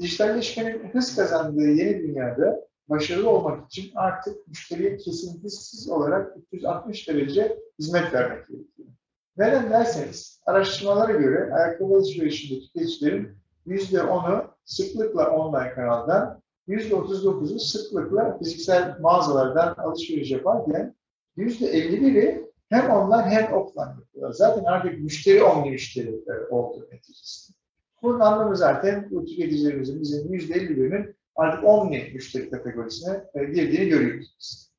Dijitalleşmenin 0.00 0.90
hız 0.92 1.16
kazandığı 1.16 1.68
yeni 1.68 1.98
dünyada 1.98 2.66
başarılı 2.88 3.30
olmak 3.30 3.66
için 3.66 3.90
artık 3.94 4.48
müşteriye 4.48 4.96
kesintisiz 4.96 5.88
olarak 5.88 6.36
360 6.52 7.08
derece 7.08 7.58
hizmet 7.78 8.14
vermek 8.14 8.48
gerekiyor. 8.48 8.88
Neden 9.36 9.70
derseniz, 9.70 10.42
araştırmalara 10.46 11.12
göre 11.12 11.54
ayakkabı 11.54 11.94
alışverişinde 11.94 12.60
tüketicilerin 12.60 13.38
%10'u 13.66 14.44
sıklıkla 14.64 15.30
online 15.30 15.74
kanaldan, 15.74 16.42
%39'u 16.68 17.58
sıklıkla 17.58 18.38
fiziksel 18.38 18.96
mağazalardan 19.00 19.74
alışveriş 19.74 20.30
yaparken 20.30 20.94
%51'i 21.36 22.45
hem 22.70 22.90
online 22.90 23.30
hem 23.30 23.52
offline 23.52 23.94
yapıyorlar. 24.00 24.32
Zaten 24.32 24.64
artık 24.64 24.98
müşteri 24.98 25.42
omni 25.42 25.70
müşteri 25.70 26.08
e, 26.08 26.54
oldu 26.54 26.88
neticesinde. 26.92 27.56
Bunun 28.02 28.20
anlamı 28.20 28.56
zaten 28.56 29.08
bu 29.10 29.24
tüketicilerimizin 29.24 30.00
bizim 30.00 30.34
%51'inin 30.34 31.16
artık 31.36 31.64
omni 31.64 32.10
müşteri 32.14 32.50
kategorisine 32.50 33.24
e, 33.34 33.44
girdiğini 33.44 33.88
görüyoruz. 33.88 34.70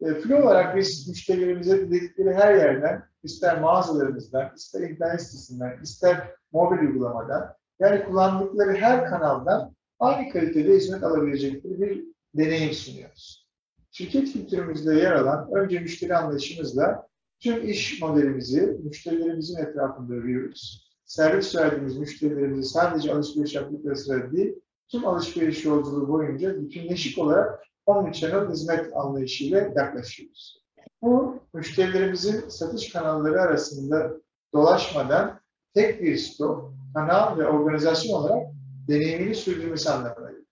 E, 0.00 0.14
Flo 0.14 0.42
olarak 0.42 0.76
biz 0.76 1.08
müşterilerimize 1.08 1.90
dedikleri 1.90 2.34
her 2.34 2.54
yerden, 2.54 3.02
ister 3.22 3.60
mağazalarımızdan, 3.60 4.52
ister 4.56 4.80
internet 4.80 5.22
sitesinden, 5.22 5.82
ister 5.82 6.30
mobil 6.52 6.78
uygulamadan, 6.78 7.54
yani 7.80 8.04
kullandıkları 8.04 8.76
her 8.76 9.10
kanaldan 9.10 9.74
aynı 9.98 10.32
kalitede 10.32 10.76
hizmet 10.76 11.02
alabilecekleri 11.02 11.80
bir 11.80 12.04
deneyim 12.34 12.72
sunuyoruz. 12.72 13.46
Şirket 13.90 14.32
kültürümüzde 14.32 14.94
yer 14.94 15.12
alan 15.12 15.50
önce 15.52 15.80
müşteri 15.80 16.16
anlayışımızla 16.16 17.08
tüm 17.40 17.68
iş 17.68 18.02
modelimizi 18.02 18.78
müşterilerimizin 18.84 19.56
etrafında 19.56 20.14
örüyoruz. 20.14 20.86
Servis 21.04 21.56
verdiğimiz 21.56 21.96
müşterilerimizi 21.96 22.68
sadece 22.68 23.14
alışveriş 23.14 23.54
yaptıkları 23.54 23.96
sırada 23.96 24.32
değil, 24.32 24.54
tüm 24.88 25.06
alışveriş 25.06 25.64
yolculuğu 25.64 26.08
boyunca 26.08 26.60
bütünleşik 26.60 27.18
olarak 27.18 27.60
omnichannel 27.86 28.50
hizmet 28.50 28.96
anlayışıyla 28.96 29.58
yaklaşıyoruz. 29.58 30.66
Bu 31.02 31.40
müşterilerimizin 31.54 32.48
satış 32.48 32.92
kanalları 32.92 33.40
arasında 33.40 34.12
dolaşmadan 34.54 35.40
tek 35.74 36.02
bir 36.02 36.16
stok, 36.16 36.72
kanal 36.94 37.38
ve 37.38 37.46
organizasyon 37.46 38.14
olarak 38.14 38.46
deneyimini 38.88 39.34
sürdürmesi 39.34 39.90
anlamına 39.90 40.30
gelir. 40.30 40.46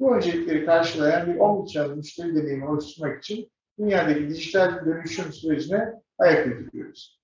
Bu 0.00 0.16
öncelikleri 0.16 0.66
karşılayan 0.66 1.26
bir 1.26 1.38
omnichannel 1.38 1.96
müşteri 1.96 2.36
deneyimi 2.36 2.68
oluşturmak 2.68 3.24
için 3.24 3.50
dünyadaki 3.78 4.28
dijital 4.28 4.86
dönüşüm 4.86 5.32
sürecine 5.32 5.92
ayak 6.18 6.46
uyduruyoruz. 6.46 7.20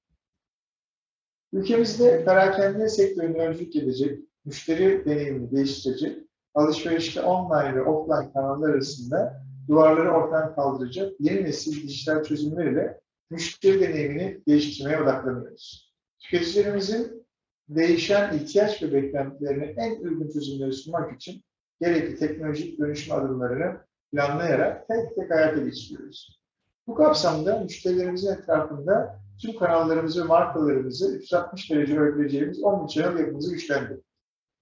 Ülkemizde 1.53 2.25
perakende 2.25 2.89
sektörünü 2.89 3.39
öncülük 3.39 3.77
edecek, 3.77 4.19
müşteri 4.45 5.05
deneyimini 5.05 5.53
değiştirecek, 5.53 6.19
alışverişte 6.55 7.21
online 7.21 7.75
ve 7.75 7.83
offline 7.83 8.33
kanallar 8.33 8.71
arasında 8.71 9.43
duvarları 9.69 10.11
ortadan 10.11 10.55
kaldıracak 10.55 11.13
yeni 11.21 11.45
nesil 11.45 11.89
dijital 11.89 12.25
çözümler 12.25 12.67
ile 12.67 13.01
müşteri 13.31 13.81
deneyimini 13.81 14.43
değiştirmeye 14.49 15.03
odaklanıyoruz. 15.03 15.95
Tüketicilerimizin 16.19 17.27
değişen 17.69 18.39
ihtiyaç 18.39 18.83
ve 18.83 18.93
beklentilerine 18.93 19.75
en 19.77 20.01
uygun 20.01 20.31
çözümleri 20.31 20.73
sunmak 20.73 21.17
için 21.17 21.45
gerekli 21.81 22.17
teknolojik 22.17 22.79
dönüşüm 22.79 23.15
adımlarını 23.15 23.81
planlayarak 24.13 24.89
tek 24.89 25.17
tek 25.17 25.31
hayata 25.31 25.61
geçiriyoruz. 25.61 26.42
Bu 26.87 26.95
kapsamda 26.95 27.61
müşterilerimizin 27.61 28.33
etrafında 28.33 29.19
tüm 29.43 29.59
kanallarımızı 29.59 30.23
ve 30.23 30.27
markalarımızı 30.27 31.17
360 31.17 31.71
derece 31.71 31.99
örgüleyeceğimiz 31.99 32.65
omnichannel 32.65 33.19
yapımızı 33.19 33.53
güçlendirdik. 33.53 34.05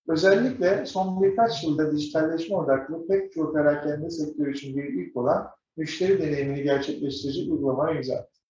Özellikle 0.09 0.87
son 0.87 1.23
birkaç 1.23 1.65
yılda 1.65 1.93
dijitalleşme 1.93 2.57
odaklı 2.57 3.07
pek 3.07 3.33
çok 3.33 3.55
perakende 3.55 4.11
sektörü 4.11 4.55
için 4.55 4.77
bir 4.77 4.85
ilk 4.85 5.17
olan 5.17 5.49
müşteri 5.77 6.23
deneyimini 6.23 6.63
gerçekleştirecek 6.63 7.53
uygulamalar 7.53 7.95
imza 7.95 8.15
attı. 8.15 8.41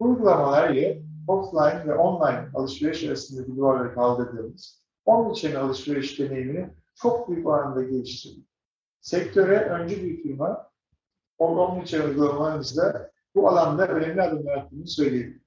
Bu 0.00 0.04
uygulamalar 0.04 0.70
ile 0.70 1.02
offline 1.28 1.86
ve 1.86 1.94
online 1.94 2.48
alışveriş 2.54 3.04
arasındaki 3.04 3.56
duvarları 3.56 3.94
kaldırdığımız 3.94 4.84
omnichannel 5.04 5.60
alışveriş 5.60 6.18
deneyimini 6.18 6.70
çok 6.94 7.28
büyük 7.28 7.46
oranda 7.46 7.82
geliştirdik. 7.82 8.48
Sektöre 9.00 9.58
öncü 9.60 10.02
bir 10.02 10.22
firma 10.22 10.70
omnichannel 11.38 12.08
uygulamalarımızda 12.08 13.10
bu 13.34 13.48
alanda 13.48 13.88
önemli 13.88 14.22
adımlar 14.22 14.56
attığını 14.56 14.86
söyleyebilirim. 14.86 15.44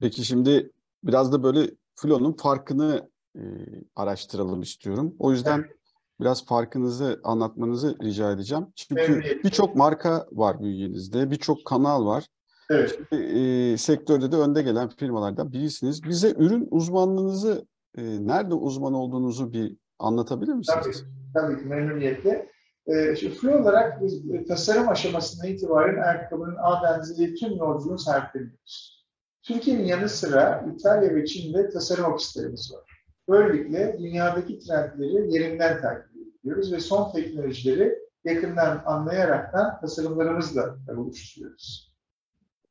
Peki 0.00 0.24
şimdi 0.24 0.72
biraz 1.04 1.32
da 1.32 1.42
böyle 1.42 1.70
Flo'nun 1.96 2.32
farkını 2.32 3.10
e, 3.36 3.42
araştıralım 3.96 4.62
istiyorum. 4.62 5.14
O 5.18 5.32
yüzden 5.32 5.58
evet. 5.58 5.76
biraz 6.20 6.46
farkınızı 6.46 7.20
anlatmanızı 7.24 7.96
rica 8.02 8.32
edeceğim. 8.32 8.66
Çünkü 8.76 9.02
evet. 9.02 9.44
birçok 9.44 9.76
marka 9.76 10.26
var 10.32 10.62
bünyenizde, 10.62 11.30
birçok 11.30 11.64
kanal 11.64 12.06
var. 12.06 12.26
Evet. 12.70 12.98
Şimdi, 13.10 13.22
e, 13.22 13.76
sektörde 13.76 14.32
de 14.32 14.36
önde 14.36 14.62
gelen 14.62 14.88
firmalardan 14.88 15.52
birisiniz. 15.52 16.02
Bize 16.02 16.30
ürün 16.36 16.68
uzmanlığınızı, 16.70 17.66
e, 17.98 18.02
nerede 18.26 18.54
uzman 18.54 18.94
olduğunuzu 18.94 19.52
bir 19.52 19.76
anlatabilir 19.98 20.52
misiniz? 20.52 21.04
Tabii, 21.34 21.56
tabii 21.56 21.68
memnuniyetle. 21.68 22.53
E, 22.86 23.16
şimdi 23.16 23.34
Flo 23.34 23.60
olarak 23.62 24.02
biz 24.02 24.30
e, 24.30 24.44
tasarım 24.44 24.88
aşamasından 24.88 25.48
itibaren 25.48 26.02
ayakkabının 26.02 26.56
A 26.58 26.82
benzeri 26.82 27.34
tüm 27.34 27.56
yolculuğunu 27.56 27.98
sahipleniyoruz. 27.98 29.04
Türkiye'nin 29.42 29.84
yanı 29.84 30.08
sıra 30.08 30.66
İtalya 30.74 31.14
ve 31.14 31.26
Çin'de 31.26 31.70
tasarım 31.70 32.04
ofislerimiz 32.04 32.72
var. 32.74 32.82
Böylelikle 33.28 33.98
dünyadaki 33.98 34.58
trendleri 34.58 35.34
yerinden 35.34 35.80
takip 35.80 36.10
ediyoruz 36.40 36.72
ve 36.72 36.80
son 36.80 37.12
teknolojileri 37.12 37.98
yakından 38.24 38.82
anlayaraktan 38.86 39.80
tasarımlarımızla 39.80 40.76
oluşturuyoruz. 40.96 41.94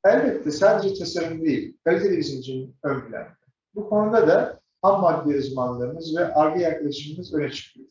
Elbette 0.06 0.52
sadece 0.52 1.00
tasarım 1.00 1.42
değil, 1.46 1.78
kalite 1.86 2.12
de 2.12 2.18
bizim 2.18 2.40
için 2.40 2.76
ön 2.84 3.02
planda. 3.02 3.28
Bu 3.76 3.90
konuda 3.90 4.28
da 4.28 4.60
ham 4.82 5.02
madde 5.02 5.38
uzmanlarımız 5.38 6.18
ve 6.18 6.34
ARGE 6.34 6.64
yaklaşımımız 6.64 7.34
öne 7.34 7.52
çıkıyor. 7.52 7.88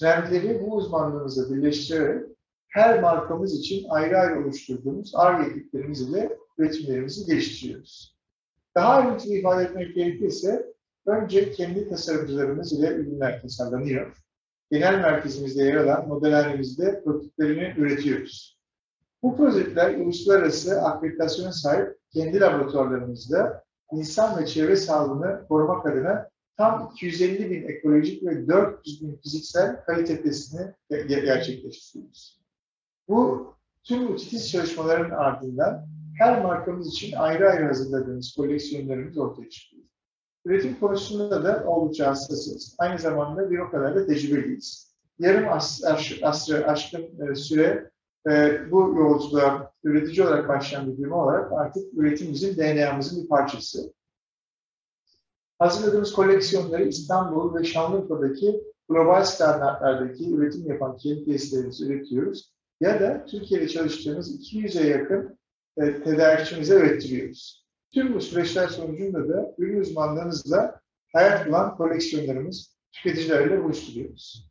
Trendleri 0.00 0.60
bu 0.60 0.74
uzmanlığımızla 0.74 1.54
birleştirerek 1.54 2.26
her 2.68 3.02
markamız 3.02 3.60
için 3.60 3.86
ayrı 3.88 4.18
ayrı 4.18 4.40
oluşturduğumuz 4.40 5.12
ARGE 5.14 5.50
ekiplerimiz 5.50 6.00
ile 6.00 6.38
üretimlerimizi 6.58 7.26
geliştiriyoruz. 7.26 8.16
Daha 8.74 8.88
ayrıntılı 8.88 9.34
ifade 9.34 9.64
etmek 9.64 9.94
gerekirse, 9.94 10.66
önce 11.06 11.52
kendi 11.52 11.88
tasarımcılarımız 11.88 12.72
ile 12.72 12.88
ürünler 12.88 13.42
tasarlanıyor. 13.42 14.16
Genel 14.70 15.00
merkezimizde 15.00 15.62
yer 15.62 15.76
alan 15.76 16.08
modelhanemizde 16.08 17.02
prototiplerini 17.04 17.74
üretiyoruz. 17.78 18.58
Bu 19.22 19.36
projeler 19.36 19.94
uluslararası 19.94 20.82
akreditasyona 20.82 21.52
sahip 21.52 21.98
kendi 22.12 22.40
laboratuvarlarımızda 22.40 23.64
insan 23.92 24.40
ve 24.40 24.46
çevre 24.46 24.76
sağlığını 24.76 25.46
korumak 25.48 25.86
adına 25.86 26.30
tam 26.60 26.90
250 26.94 27.50
bin 27.50 27.68
ekolojik 27.68 28.22
ve 28.26 28.48
400 28.48 29.02
bin 29.02 29.20
fiziksel 29.22 29.84
kalite 29.84 30.22
testini 30.22 30.74
gerçekleştiriyoruz. 31.08 32.40
Bu 33.08 33.54
tüm 33.84 34.08
bu 34.08 34.16
titiz 34.16 34.50
çalışmaların 34.50 35.10
ardından 35.10 35.86
her 36.18 36.42
markamız 36.42 36.88
için 36.88 37.16
ayrı 37.16 37.50
ayrı 37.50 37.66
hazırladığımız 37.66 38.34
koleksiyonlarımız 38.36 39.18
ortaya 39.18 39.48
çıkıyor. 39.48 39.82
Üretim 40.44 40.80
konusunda 40.80 41.44
da 41.44 41.64
oldukça 41.66 42.06
hassasız. 42.06 42.76
Aynı 42.78 42.98
zamanda 42.98 43.50
bir 43.50 43.58
o 43.58 43.70
kadar 43.70 43.94
da 43.94 44.06
tecrübeliyiz. 44.06 44.96
Yarım 45.18 45.48
asrı, 45.52 46.26
asrı 46.26 46.66
aşkın 46.66 47.30
e, 47.30 47.34
süre 47.34 47.90
e, 48.30 48.60
bu 48.70 48.80
yolculuğa 48.80 49.72
üretici 49.84 50.26
olarak 50.26 50.48
başlayan 50.48 50.98
bir 50.98 51.06
olarak 51.06 51.52
artık 51.52 51.82
üretimimizin 51.94 52.56
DNA'mızın 52.56 53.22
bir 53.22 53.28
parçası. 53.28 53.92
Hazırladığımız 55.60 56.12
koleksiyonları 56.12 56.88
İstanbul 56.88 57.54
ve 57.54 57.64
Şanlıurfa'daki 57.64 58.60
global 58.88 59.24
standartlardaki 59.24 60.34
üretim 60.34 60.66
yapan 60.66 60.96
kendi 60.96 61.24
tesislerimizi 61.24 61.84
üretiyoruz. 61.84 62.52
Ya 62.80 63.00
da 63.00 63.26
Türkiye'de 63.26 63.68
çalıştığımız 63.68 64.40
200'e 64.40 64.86
yakın 64.86 65.38
e, 65.76 66.02
tedarikçimize 66.02 66.74
ürettiriyoruz. 66.74 67.66
Tüm 67.94 68.14
bu 68.14 68.20
süreçler 68.20 68.68
sonucunda 68.68 69.28
da 69.28 69.54
ürün 69.58 69.80
uzmanlarımızla 69.80 70.80
hayat 71.12 71.48
bulan 71.48 71.76
koleksiyonlarımız 71.76 72.76
tüketicilerle 72.92 73.64
buluşturuyoruz. 73.64 74.50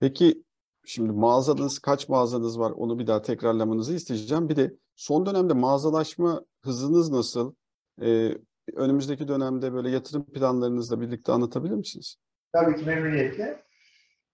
Peki 0.00 0.44
şimdi 0.84 1.12
mağazanız 1.12 1.78
kaç 1.78 2.08
mağazanız 2.08 2.58
var 2.58 2.70
onu 2.70 2.98
bir 2.98 3.06
daha 3.06 3.22
tekrarlamanızı 3.22 3.94
isteyeceğim. 3.94 4.48
Bir 4.48 4.56
de 4.56 4.76
son 4.96 5.26
dönemde 5.26 5.52
mağazalaşma 5.52 6.44
hızınız 6.64 7.10
nasıl? 7.10 7.54
Ee, 8.02 8.38
önümüzdeki 8.74 9.28
dönemde 9.28 9.72
böyle 9.72 9.90
yatırım 9.90 10.24
planlarınızla 10.24 11.00
birlikte 11.00 11.32
anlatabilir 11.32 11.74
misiniz? 11.74 12.16
Tabii 12.52 12.76
ki 12.76 12.86
memnuniyetle. 12.86 13.62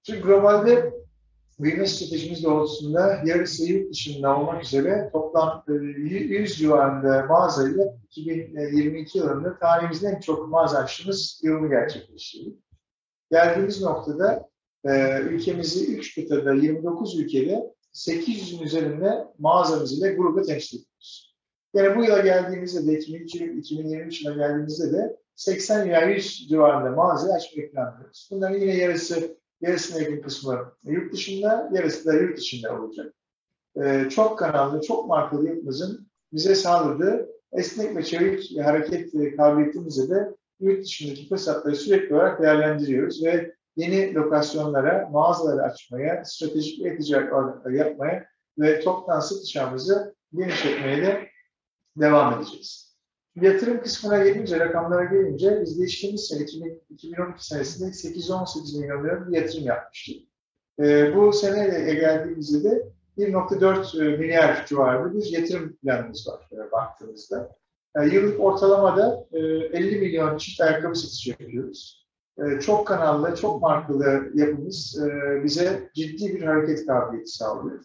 Çünkü 0.02 0.22
globalde 0.22 0.92
büyüme 1.58 1.86
stratejimiz 1.86 2.44
doğrultusunda 2.44 3.22
yarısı 3.24 3.64
yurt 3.64 3.92
dışında 3.92 4.38
olmak 4.38 4.64
üzere 4.64 5.10
toplam 5.12 5.64
100 5.68 6.52
e, 6.52 6.54
civarında 6.54 7.26
mağazayla 7.26 7.84
2022 8.10 9.18
yılında 9.18 9.58
tarihimizin 9.58 10.06
en 10.06 10.20
çok 10.20 10.48
mağaza 10.48 10.78
açtığımız 10.78 11.40
yılını 11.42 11.68
gerçekleştirdik. 11.68 12.58
Geldiğimiz 13.30 13.82
noktada 13.82 14.48
e, 14.84 15.20
ülkemizi 15.20 15.96
3 15.96 16.14
kıtada 16.14 16.54
29 16.54 17.18
ülkede 17.20 17.74
800'ün 17.94 18.62
üzerinde 18.62 19.28
mağazamız 19.38 19.98
ile 19.98 20.14
grubu 20.14 20.42
temsil 20.42 20.78
ediyoruz. 20.78 21.31
Yani 21.74 21.96
bu 21.96 22.04
yıla 22.04 22.20
geldiğimizde 22.20 22.92
de 22.92 22.98
2023 22.98 24.24
yılına 24.24 24.46
geldiğimizde 24.46 24.92
de 24.92 25.16
80 25.34 25.88
ila 25.88 26.00
100 26.00 26.48
civarında 26.48 26.90
mağaza 26.90 27.34
açmayı 27.34 27.72
planlıyoruz. 27.72 28.28
Bunların 28.32 28.58
yine 28.58 28.76
yarısı 28.76 29.36
yarısına 29.60 30.02
yakın 30.02 30.22
kısmı 30.22 30.72
yurt 30.84 31.12
dışında, 31.12 31.70
yarısı 31.72 32.06
da 32.06 32.14
yurt 32.14 32.38
içinde 32.38 32.70
olacak. 32.70 33.14
Ee, 33.76 34.08
çok 34.10 34.38
kanallı, 34.38 34.80
çok 34.80 35.08
markalı 35.08 35.48
yapımızın 35.48 36.06
bize 36.32 36.54
sağladığı 36.54 37.28
esnek 37.52 37.96
ve 37.96 38.02
çevik 38.02 38.58
hareket 38.58 39.12
kabiliyetimizle 39.36 40.14
de 40.14 40.36
yurt 40.60 40.84
dışındaki 40.84 41.28
fırsatları 41.28 41.76
sürekli 41.76 42.14
olarak 42.14 42.42
değerlendiriyoruz 42.42 43.24
ve 43.24 43.54
yeni 43.76 44.14
lokasyonlara, 44.14 45.08
mağazaları 45.12 45.62
açmaya, 45.62 46.24
stratejik 46.24 46.84
ve 46.84 46.98
ticaret 46.98 47.32
yapmaya 47.70 48.26
ve 48.58 48.80
toptan 48.80 49.20
satış 49.20 49.56
ağımızı 49.56 50.14
genişletmeye 50.32 51.02
de 51.02 51.31
devam 51.96 52.38
edeceğiz. 52.38 52.92
Yatırım 53.36 53.82
kısmına 53.82 54.24
gelince, 54.24 54.60
rakamlara 54.60 55.04
gelince 55.04 55.60
biz 55.62 55.78
geçtiğimiz 55.78 56.24
sene 56.24 56.46
2012 56.90 57.46
senesinde 57.46 57.90
8-18 57.90 58.80
milyon 58.80 59.04
lira 59.04 59.28
bir 59.28 59.36
yatırım 59.36 59.64
yapmıştık. 59.64 60.16
E, 60.80 61.16
bu 61.16 61.32
sene 61.32 61.94
geldiğimizde 61.94 62.70
de 62.70 62.92
1.4 63.18 64.04
e, 64.04 64.16
milyar 64.16 64.66
civarında 64.66 65.14
bir 65.14 65.26
yatırım 65.26 65.76
planımız 65.76 66.28
var 66.28 66.48
e, 66.52 66.72
baktığımızda. 66.72 67.56
E, 67.96 68.06
yıllık 68.06 68.40
ortalamada 68.40 69.26
e, 69.32 69.38
50 69.38 70.00
milyon 70.00 70.38
çift 70.38 70.60
ayakkabı 70.60 70.94
satışı 70.94 71.30
yapıyoruz. 71.30 72.06
E, 72.38 72.60
çok 72.60 72.86
kanallı, 72.86 73.36
çok 73.36 73.62
markalı 73.62 74.30
yapımız 74.34 74.98
e, 75.02 75.44
bize 75.44 75.90
ciddi 75.94 76.34
bir 76.34 76.42
hareket 76.42 76.86
kabiliyeti 76.86 77.30
sağlıyor. 77.30 77.84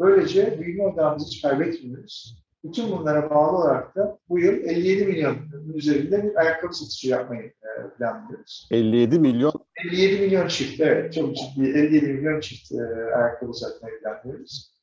Böylece 0.00 0.60
büyüme 0.60 0.86
odağımızı 0.86 1.26
hiç 1.26 1.42
kaybetmiyoruz. 1.42 2.45
Bütün 2.68 2.92
bunlara 2.92 3.30
bağlı 3.30 3.56
olarak 3.56 3.96
da 3.96 4.18
bu 4.28 4.38
yıl 4.38 4.52
57 4.52 5.04
milyon 5.04 5.36
üzerinde 5.74 6.22
bir 6.24 6.36
ayakkabı 6.36 6.74
satışı 6.74 7.08
yapmayı 7.08 7.42
e, 7.42 7.96
planlıyoruz. 7.98 8.68
57 8.70 9.18
milyon? 9.18 9.52
57 9.84 10.20
milyon 10.22 10.48
çift, 10.48 10.80
evet 10.80 11.12
çok 11.14 11.36
ciddi 11.36 11.68
57 11.68 12.06
milyon 12.06 12.40
çift 12.40 12.72
e, 12.72 13.14
ayakkabı 13.14 13.54
satmayı 13.54 13.94
planlıyoruz. 14.00 14.76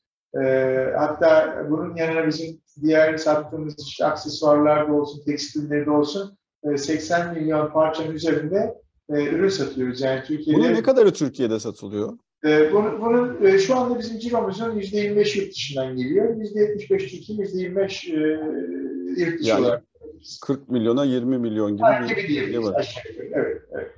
E, 0.43 0.47
hatta 0.97 1.57
bunun 1.69 1.95
yanına 1.95 2.27
bizim 2.27 2.61
diğer 2.81 3.17
sattığımız 3.17 3.75
işte 3.87 4.05
aksesuarlar 4.05 4.87
da 4.89 4.93
olsun, 4.93 5.23
tekstilleri 5.25 5.85
de 5.85 5.91
olsun 5.91 6.37
80 6.77 7.33
milyon 7.33 7.71
parçanın 7.71 8.11
üzerinde 8.11 8.75
ürün 9.09 9.49
satıyoruz. 9.49 10.01
Yani 10.01 10.23
Türkiye'de... 10.23 10.59
Bunun 10.59 10.73
ne 10.73 10.83
kadarı 10.83 11.13
Türkiye'de 11.13 11.59
satılıyor? 11.59 12.17
Ee, 12.45 12.73
bunun, 12.73 13.01
bunun 13.01 13.45
e, 13.45 13.59
şu 13.59 13.75
anda 13.75 13.99
bizim 13.99 14.19
ciromuzun 14.19 14.79
%25 14.79 15.39
yurt 15.39 15.51
dışından 15.51 15.97
geliyor. 15.97 16.35
%75 16.35 16.87
Türkiye, 16.87 17.37
%25 17.37 18.11
e, 18.11 19.21
yurt 19.21 19.39
dışı 19.39 19.49
yani 19.49 19.65
olarak. 19.65 19.83
40 20.41 20.69
milyona 20.69 21.05
20 21.05 21.37
milyon 21.37 21.77
gibi 21.77 21.87
bir 22.17 22.51
şey 22.51 22.63
var. 22.63 23.03
Evet, 23.33 23.61
evet. 23.71 23.91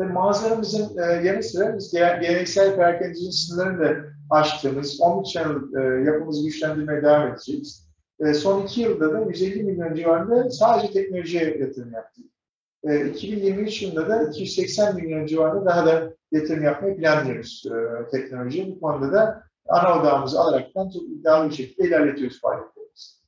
Ve 0.00 0.04
mağazalarımızın 0.04 0.98
e, 0.98 1.26
yanı 1.26 1.42
sıra 1.42 1.76
biz 1.76 1.92
geleneksel 1.92 2.76
perakendicinin 2.76 3.30
sınırlarını 3.30 3.80
da 3.80 4.04
aştığımız 4.30 5.00
omnichannel 5.00 5.56
e, 5.80 6.04
yapımızı 6.04 6.44
güçlendirmeye 6.44 7.02
devam 7.02 7.32
edeceğiz. 7.32 7.88
E, 8.20 8.34
son 8.34 8.62
iki 8.62 8.80
yılda 8.80 9.12
da 9.12 9.20
150 9.28 9.62
milyon 9.62 9.94
civarında 9.94 10.50
sadece 10.50 10.92
teknolojiye 10.92 11.58
yatırım 11.58 11.92
yaptık. 11.92 12.24
E, 12.84 13.08
2023 13.08 13.82
yılında 13.82 14.08
da 14.08 14.22
280 14.22 14.96
milyon 14.96 15.26
civarında 15.26 15.66
daha 15.66 15.86
da 15.86 16.17
yatırım 16.32 16.64
yapmayı 16.64 16.96
planlıyoruz 16.96 17.64
e, 17.66 18.10
teknolojiye. 18.10 18.66
Bu 18.66 18.80
konuda 18.80 19.12
da 19.12 19.42
ana 19.68 20.00
odağımızı 20.00 20.40
alaraktan 20.40 20.90
çok 20.90 21.02
iddialı 21.02 21.50
bir 21.50 21.54
şekilde 21.54 21.88
ilerletiyoruz 21.88 22.40
faaliyetlerimizi. 22.40 23.18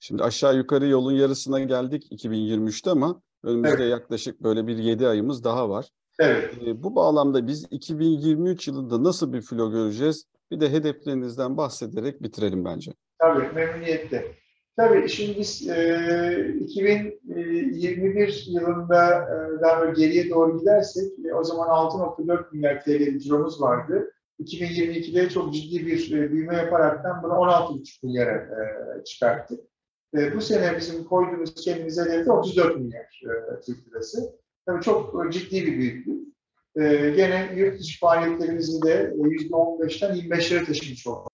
Şimdi 0.00 0.22
aşağı 0.22 0.56
yukarı 0.56 0.86
yolun 0.86 1.12
yarısına 1.12 1.60
geldik 1.60 2.12
2023'te 2.12 2.90
ama 2.90 3.22
önümüzde 3.44 3.82
evet. 3.82 3.90
yaklaşık 3.90 4.42
böyle 4.42 4.66
bir 4.66 4.78
7 4.78 5.08
ayımız 5.08 5.44
daha 5.44 5.68
var. 5.68 5.88
Evet. 6.18 6.54
E, 6.66 6.82
bu 6.82 6.96
bağlamda 6.96 7.46
biz 7.46 7.66
2023 7.70 8.68
yılında 8.68 9.04
nasıl 9.04 9.32
bir 9.32 9.42
filo 9.42 9.70
göreceğiz? 9.70 10.24
Bir 10.50 10.60
de 10.60 10.72
hedeflerinizden 10.72 11.56
bahsederek 11.56 12.22
bitirelim 12.22 12.64
bence. 12.64 12.92
Tabii 13.18 13.52
memnuniyetle. 13.54 14.34
Tabii 14.78 15.08
şimdi 15.08 15.38
biz 15.38 15.68
e, 15.68 16.54
2021 16.60 18.46
yılında 18.48 19.06
e, 19.06 19.60
daha 19.62 19.80
böyle 19.80 20.00
geriye 20.00 20.30
doğru 20.30 20.58
gidersek 20.58 21.12
e, 21.24 21.34
o 21.34 21.44
zaman 21.44 21.68
6.4 21.68 22.44
milyar 22.52 22.84
TL 22.84 23.18
ciromuz 23.18 23.60
vardı. 23.60 24.12
2022'de 24.40 25.28
çok 25.28 25.54
ciddi 25.54 25.86
bir 25.86 26.12
e, 26.12 26.32
büyüme 26.32 26.56
yaparaktan 26.56 27.22
bunu 27.22 27.32
16,5 27.32 28.06
milyara 28.06 28.36
e, 28.36 29.04
çıkarttık. 29.04 29.60
E, 30.18 30.34
bu 30.34 30.40
sene 30.40 30.76
bizim 30.76 31.04
koyduğumuz 31.04 31.54
kendimize 31.54 32.02
hedefi 32.02 32.32
34 32.32 32.76
milyar 32.76 33.22
e, 33.24 33.60
Türk 33.60 33.88
lirası. 33.88 34.18
Tabii 34.66 34.82
çok 34.82 35.32
ciddi 35.32 35.66
bir 35.66 35.78
büyüklük. 35.78 36.28
E, 36.76 36.82
gene 37.16 37.52
yurt 37.56 37.80
dışı 37.80 38.00
faaliyetlerimizi 38.00 38.82
de 38.82 39.14
%15'ten 39.16 40.16
25'lere 40.16 40.66
taşımış 40.66 41.06
olduk 41.06 41.27